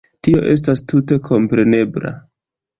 [0.27, 2.17] Tio estas tute komprenebla.